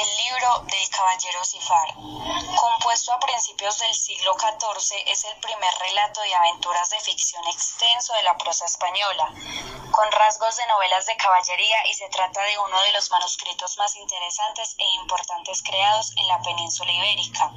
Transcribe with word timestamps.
El 0.00 0.16
libro 0.16 0.60
del 0.60 0.88
caballero 0.88 1.44
Cifar, 1.44 1.94
compuesto 1.94 3.12
a 3.12 3.20
principios 3.20 3.78
del 3.80 3.94
siglo 3.94 4.34
XIV, 4.38 4.96
es 5.04 5.24
el 5.24 5.36
primer 5.40 5.74
relato 5.78 6.22
de 6.22 6.34
aventuras 6.34 6.88
de 6.88 7.00
ficción 7.00 7.46
extenso 7.48 8.14
de 8.14 8.22
la 8.22 8.34
prosa 8.38 8.64
española, 8.64 9.30
con 9.90 10.10
rasgos 10.12 10.56
de 10.56 10.66
novelas 10.68 11.04
de 11.04 11.18
caballería 11.18 11.86
y 11.86 11.92
se 11.92 12.08
trata 12.08 12.42
de 12.44 12.58
uno 12.58 12.80
de 12.80 12.92
los 12.92 13.10
manuscritos 13.10 13.76
más 13.76 13.94
interesantes 13.96 14.74
e 14.78 14.86
importantes 15.02 15.62
creados 15.62 16.12
en 16.16 16.28
la 16.28 16.40
península 16.40 16.90
ibérica. 16.92 17.52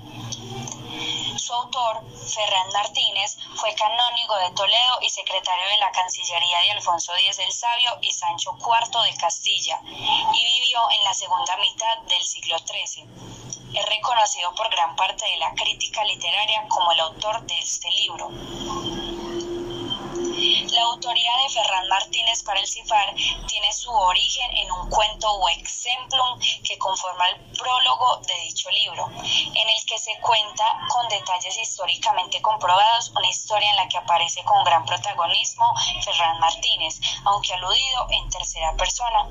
Su 1.44 1.52
autor, 1.52 2.02
Ferran 2.34 2.71
Martínez, 2.71 3.36
fue 3.57 3.75
canónigo 3.75 4.34
de 4.38 4.52
Toledo 4.52 5.02
y 5.02 5.10
secretario 5.10 5.68
de 5.71 5.78
la 5.78 5.92
Cancillería 5.92 6.60
de 6.60 6.71
Alfonso 6.71 7.14
X 7.16 7.38
el 7.39 7.52
Sabio 7.52 7.98
y 8.02 8.14
Sancho 8.14 8.55
IV 8.57 9.02
de 9.02 9.18
Castilla, 9.18 9.82
y 9.84 10.46
vivió 10.46 10.79
en 10.89 11.04
la 11.04 11.14
segunda 11.14 11.57
mitad 11.57 11.98
del 12.07 12.24
siglo 12.24 12.57
XIII. 12.60 13.10
Es 13.78 13.86
reconocido 13.89 14.56
por 14.56 14.70
gran 14.70 14.96
parte 14.96 15.25
de 15.25 15.36
la 15.36 15.54
crítica 15.54 16.06
literaria 16.06 16.65
como 16.70 16.93
el 16.93 17.01
autor 17.01 17.42
de 17.42 17.60
este 17.60 17.92
libro. 17.92 18.29
La 20.73 20.82
autoría 20.82 21.32
de 21.37 21.50
Ferran 21.50 21.87
Martínez 21.87 22.41
para 22.41 22.59
el 22.59 22.65
CIFAR 22.65 23.14
tiene 23.47 23.71
su 23.71 23.91
origen 23.91 24.50
en 24.57 24.71
un 24.71 24.89
cuento 24.89 25.31
o 25.31 25.47
exemplum 25.50 26.39
que 26.68 26.79
conforma 26.79 27.29
el 27.29 27.39
prólogo 27.51 28.18
de 28.25 28.33
dicho 28.41 28.71
libro, 28.71 29.07
en 29.11 29.69
el 29.69 29.86
que 29.86 30.00
se 30.00 30.19
cuenta 30.19 30.79
con 30.89 31.07
detalles 31.09 31.59
históricamente 31.59 32.41
comprobados 32.41 33.11
una 33.16 33.30
historia 33.30 33.69
en 33.69 33.75
la 33.75 33.88
que 33.88 33.97
aparece 33.97 34.44
con 34.45 34.64
gran 34.64 34.83
protagonismo 34.83 35.66
Ferran 36.03 36.39
Martínez, 36.39 37.00
aunque 37.25 37.53
aludido 37.53 38.08
en 38.09 38.28
tercera 38.31 38.73
persona. 38.75 39.28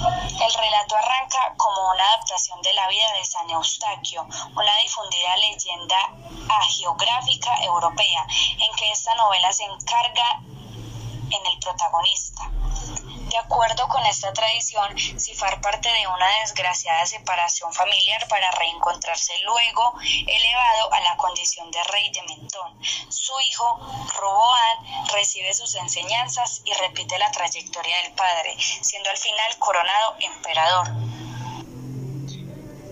El 0.00 0.54
relato 0.54 0.96
arranca 0.96 1.54
como 1.56 1.90
una 1.90 2.04
adaptación 2.04 2.60
de 2.62 2.72
la 2.72 2.88
vida 2.88 3.12
de 3.18 3.24
San 3.24 3.50
Eustaquio, 3.50 4.26
una 4.54 4.76
difundida 4.82 5.36
leyenda 5.36 6.10
agiográfica 6.48 7.62
europea, 7.64 8.26
en 8.58 8.76
que 8.76 8.90
esta 8.90 9.14
novela 9.16 9.52
se 9.52 9.64
encarga 9.64 10.40
en 11.30 11.46
el 11.46 11.58
protagonista. 11.60 12.50
De 13.30 13.38
acuerdo 13.38 13.86
con 13.86 14.04
esta 14.06 14.32
tradición, 14.32 14.98
Sifar 14.98 15.60
parte 15.60 15.88
de 15.88 16.06
una 16.08 16.26
desgraciada 16.40 17.06
separación 17.06 17.72
familiar 17.72 18.26
para 18.28 18.50
reencontrarse 18.50 19.32
luego 19.44 19.94
elevado 20.02 20.92
a 20.92 21.00
la 21.00 21.16
condición 21.16 21.70
de 21.70 21.78
rey 21.84 22.10
de 22.10 22.22
Mentón. 22.22 22.76
Su 23.08 23.32
hijo, 23.48 23.78
Roboán, 24.18 25.06
recibe 25.14 25.54
sus 25.54 25.76
enseñanzas 25.76 26.60
y 26.64 26.72
repite 26.72 27.16
la 27.20 27.30
trayectoria 27.30 28.02
del 28.02 28.14
padre, 28.14 28.56
siendo 28.58 29.10
al 29.10 29.16
final 29.16 29.58
coronado 29.60 30.16
emperador. 30.18 30.88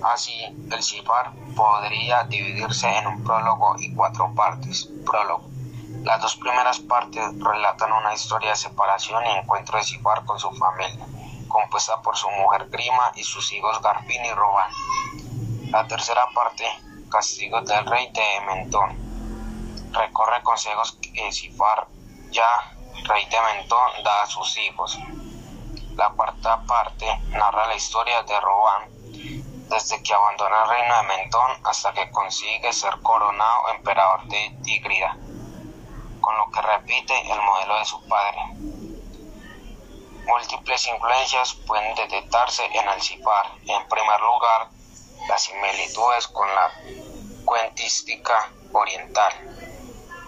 Así, 0.04 0.44
el 0.44 0.82
Sifar 0.84 1.32
podría 1.56 2.22
dividirse 2.22 2.86
en 2.86 3.08
un 3.08 3.24
prólogo 3.24 3.74
y 3.80 3.92
cuatro 3.92 4.32
partes. 4.36 4.88
Prólogo 5.04 5.57
las 6.04 6.20
dos 6.22 6.36
primeras 6.36 6.78
partes 6.80 7.22
relatan 7.38 7.92
una 7.92 8.14
historia 8.14 8.50
de 8.50 8.56
separación 8.56 9.24
y 9.26 9.30
encuentro 9.30 9.78
de 9.78 9.84
Sifar 9.84 10.24
con 10.24 10.38
su 10.38 10.50
familia, 10.52 11.04
compuesta 11.48 12.00
por 12.02 12.16
su 12.16 12.30
mujer 12.30 12.68
Grima 12.70 13.12
y 13.14 13.24
sus 13.24 13.52
hijos 13.52 13.80
Garfín 13.82 14.24
y 14.24 14.32
Robán. 14.32 14.70
La 15.70 15.86
tercera 15.86 16.26
parte, 16.34 16.64
Castigos 17.10 17.66
del 17.66 17.84
rey 17.86 18.10
de 18.12 18.40
Mentón, 18.46 19.90
recorre 19.92 20.42
consejos 20.42 20.96
que 21.02 21.32
Sifar, 21.32 21.88
ya 22.30 22.46
rey 23.06 23.24
de 23.26 23.40
Mentón, 23.40 24.02
da 24.04 24.22
a 24.22 24.26
sus 24.26 24.56
hijos. 24.58 24.98
La 25.96 26.10
cuarta 26.10 26.62
parte 26.64 27.06
narra 27.30 27.66
la 27.66 27.74
historia 27.74 28.22
de 28.22 28.40
Robán 28.40 28.82
desde 29.68 30.02
que 30.02 30.14
abandona 30.14 30.62
el 30.62 30.70
reino 30.70 30.96
de 30.96 31.02
Mentón 31.02 31.50
hasta 31.64 31.92
que 31.92 32.10
consigue 32.10 32.72
ser 32.72 33.00
coronado 33.02 33.68
emperador 33.74 34.24
de 34.28 34.56
Tigrida 34.62 35.16
con 36.28 36.36
lo 36.36 36.50
que 36.50 36.60
repite 36.60 37.32
el 37.32 37.40
modelo 37.40 37.78
de 37.78 37.84
su 37.86 38.06
padre. 38.06 38.38
Múltiples 40.26 40.86
influencias 40.86 41.54
pueden 41.66 41.94
detectarse 41.94 42.66
en 42.66 42.86
el 42.86 43.00
CIPAR. 43.00 43.46
En 43.64 43.88
primer 43.88 44.20
lugar, 44.20 44.68
las 45.26 45.42
similitudes 45.42 46.28
con 46.28 46.46
la 46.54 46.70
cuentística 47.46 48.52
oriental. 48.74 49.32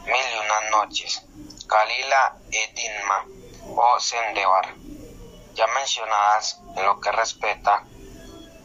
Mil 0.06 0.25
y 0.34 0.39
unas 0.39 0.71
noches, 0.71 1.22
Kalila 1.69 2.34
Edinma 2.50 3.27
o 3.77 4.00
Sendebar, 4.00 4.75
ya 5.53 5.66
mencionadas 5.66 6.62
en 6.77 6.87
lo 6.87 6.99
que 6.99 7.12
respecta 7.12 7.84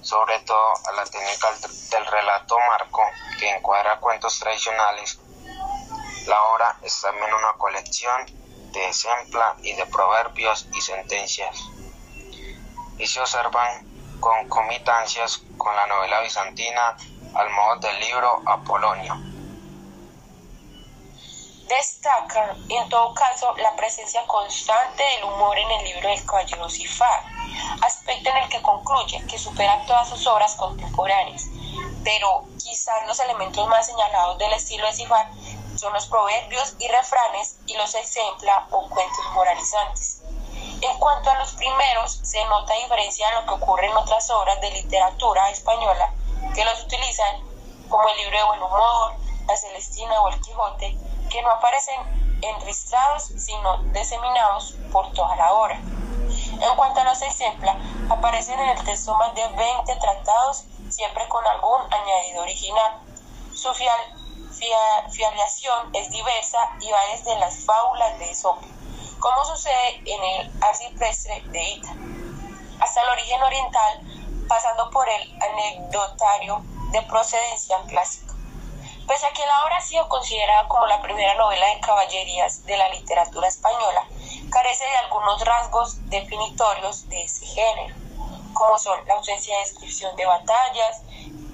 sobre 0.02 0.40
todo 0.40 0.74
a 0.88 0.92
la 0.94 1.04
técnica 1.04 1.52
del 1.92 2.06
relato 2.06 2.58
marco 2.60 3.02
que 3.38 3.50
encuadra 3.50 4.00
cuentos 4.00 4.40
tradicionales 4.40 5.20
la 6.28 6.42
obra 6.44 6.78
es 6.82 7.02
también 7.02 7.34
una 7.34 7.54
colección 7.54 8.26
de 8.72 8.90
ejemplos 8.90 9.46
y 9.64 9.74
de 9.74 9.86
proverbios 9.86 10.68
y 10.74 10.82
sentencias, 10.82 11.58
y 12.98 13.08
se 13.08 13.20
observan 13.20 14.20
concomitancias 14.20 15.42
con 15.58 15.76
la 15.76 15.86
novela 15.88 16.22
bizantina 16.22 16.98
al 17.36 17.50
modo 17.52 17.80
del 17.82 18.00
libro 18.00 18.42
Apolonio. 18.46 19.16
Destaca, 21.68 22.56
en 22.70 22.90
todo 22.90 23.14
caso, 23.14 23.56
la 23.58 23.76
presencia 23.76 24.26
constante 24.28 25.04
del 25.04 25.24
humor 25.24 25.58
en 25.58 25.72
el 25.72 25.84
libro 25.86 26.10
del 26.10 26.24
Caballero 26.26 26.70
Cifar, 26.70 27.24
aspecto 27.82 28.30
en 28.30 28.38
el 28.38 28.50
que 28.50 28.62
concluye 28.62 29.26
que 29.28 29.38
supera 29.38 29.84
todas 29.86 30.10
sus 30.10 30.26
obras 30.28 30.54
contemporáneas, 30.56 31.48
pero 32.04 32.46
quizás 32.64 33.08
los 33.08 33.20
elementos 33.20 33.68
más 33.68 33.86
señalados 33.86 34.38
del 34.38 34.54
estilo 34.54 34.86
de 34.86 34.94
Cifar 34.94 35.28
son 35.78 35.94
los 35.94 36.08
proverbios 36.08 36.76
y 36.80 36.88
refranes 36.88 37.58
y 37.66 37.76
los 37.76 37.94
ejempla 37.96 38.68
o 38.72 38.88
cuentos 38.90 39.26
moralizantes. 39.34 40.22
En 40.82 40.98
cuanto 41.00 41.30
a 41.30 41.40
los 41.40 41.54
primeros, 41.54 42.20
se 42.24 42.44
nota 42.46 42.74
diferencia 42.76 43.28
en 43.30 43.36
lo 43.36 43.46
que 43.46 43.64
ocurre 43.64 43.88
en 43.88 43.98
otras 43.98 44.30
obras 44.30 44.60
de 44.62 44.72
literatura 44.72 45.50
española 45.50 46.14
que 46.54 46.66
los 46.66 46.84
utilizan, 46.84 47.42
como 47.90 48.08
el 48.10 48.18
libro 48.18 48.38
de 48.38 48.44
buen 48.46 48.64
humor, 48.64 49.14
la 49.48 49.58
Celestina 49.58 50.22
o 50.22 50.30
el 50.30 50.42
Quijote, 50.42 50.98
que 51.30 51.42
no 51.42 51.52
aparecen 51.52 52.40
enristrados 52.42 53.24
sino 53.38 53.78
diseminados 53.94 54.76
por 54.92 55.12
toda 55.14 55.36
la 55.36 55.54
obra. 55.54 55.76
En 55.76 56.76
cuanto 56.76 57.02
a 57.02 57.04
los 57.04 57.22
ejemplos, 57.22 57.76
aparecen 58.10 58.60
en 58.60 58.70
el 58.70 58.84
texto 58.84 59.16
más 59.16 59.34
de 59.36 59.48
20 59.48 59.96
tratados, 59.96 60.64
siempre 60.90 61.28
con 61.28 61.46
algún 61.46 61.82
añadido 61.94 62.44
original. 62.44 63.02
Su 63.54 63.74
fiel 63.74 63.92
fialiación 65.12 65.94
es 65.94 66.10
diversa 66.10 66.58
y 66.80 66.92
va 66.92 67.00
desde 67.12 67.38
las 67.40 67.66
fábulas 67.66 68.18
de 68.20 68.32
Esopo, 68.32 68.66
como 69.20 69.46
sucede 69.46 70.02
en 70.06 70.24
el 70.24 70.64
arciprestre 70.64 71.42
de 71.48 71.64
Ita, 71.64 71.94
hasta 72.80 73.02
el 73.02 73.10
origen 73.10 73.42
oriental, 73.42 74.02
pasando 74.48 74.90
por 74.92 75.08
el 75.10 75.42
anecdotario 75.42 76.62
de 76.92 77.02
procedencia 77.04 77.78
clásica. 77.88 78.34
Pese 79.08 79.28
a 79.28 79.34
que 79.34 79.46
la 79.46 79.64
obra 79.66 79.78
ha 79.78 79.82
sido 79.82 80.10
considerada 80.10 80.68
como 80.68 80.88
la 80.88 81.02
primera 81.02 81.36
novela 81.36 81.68
de 81.68 81.80
caballerías 81.80 82.66
de 82.66 82.76
la 82.76 82.90
literatura 82.90 83.48
española, 83.48 84.08
carece 84.52 84.84
de 84.84 84.98
algunos 84.98 85.44
rasgos 85.46 86.10
definitorios 86.10 87.08
de 87.10 87.24
ese 87.24 87.46
género, 87.46 87.96
como 88.54 88.78
son 88.80 89.00
la 89.08 89.16
ausencia 89.16 89.56
de 89.56 89.64
descripción 89.64 90.16
de 90.16 90.26
batallas 90.26 91.02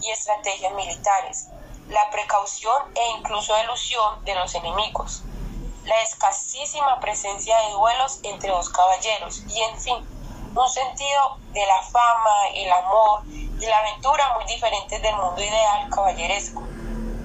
y 0.01 0.09
estrategias 0.09 0.73
militares, 0.73 1.49
la 1.89 2.09
precaución 2.09 2.91
e 2.95 3.17
incluso 3.17 3.55
elusión 3.57 4.23
de 4.25 4.35
los 4.35 4.53
enemigos, 4.55 5.23
la 5.85 6.01
escasísima 6.01 6.99
presencia 6.99 7.57
de 7.61 7.71
duelos 7.71 8.19
entre 8.23 8.51
dos 8.51 8.69
caballeros 8.69 9.43
y, 9.47 9.61
en 9.61 9.79
fin, 9.79 10.07
un 10.55 10.69
sentido 10.69 11.37
de 11.53 11.65
la 11.65 11.81
fama, 11.83 12.47
el 12.53 12.71
amor 12.71 13.21
y 13.25 13.65
la 13.65 13.77
aventura 13.77 14.33
muy 14.35 14.45
diferentes 14.45 15.01
del 15.01 15.15
mundo 15.15 15.41
ideal 15.41 15.89
caballeresco. 15.89 16.61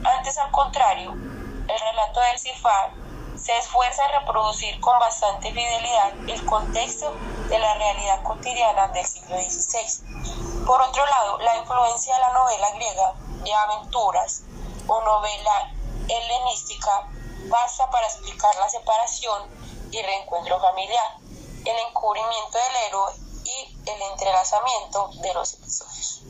Antes, 0.04 0.38
al 0.38 0.50
contrario, 0.50 1.12
el 1.12 1.80
relato 1.80 2.20
del 2.20 2.38
Cifar 2.38 2.92
se 3.36 3.56
esfuerza 3.58 4.04
en 4.06 4.20
reproducir 4.20 4.80
con 4.80 4.98
bastante 4.98 5.52
fidelidad 5.52 6.12
el 6.26 6.44
contexto 6.46 7.12
de 7.48 7.58
la 7.58 7.74
realidad 7.74 8.22
cotidiana 8.22 8.88
del 8.88 9.04
siglo 9.04 9.36
XVI. 9.36 10.64
Por 10.64 10.80
otro 10.80 11.04
lado, 11.06 11.38
la 11.38 11.58
influencia 11.58 12.14
de 12.14 12.20
la 12.20 12.32
novela 12.32 12.70
griega 12.70 13.14
de 13.44 13.54
aventuras 13.54 14.42
o 14.86 15.00
novela 15.00 15.72
helenística 16.08 17.08
basta 17.48 17.90
para 17.90 18.06
explicar 18.06 18.54
la 18.56 18.68
separación 18.68 19.42
y 19.90 20.02
reencuentro 20.02 20.60
familiar, 20.60 21.16
el 21.64 21.76
encubrimiento 21.88 22.58
del 22.58 22.76
héroe 22.88 23.12
y 23.44 23.90
el 23.90 24.02
entrelazamiento 24.12 25.10
de 25.20 25.34
los 25.34 25.54
episodios. 25.54 26.22